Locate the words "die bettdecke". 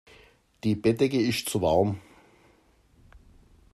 0.63-1.19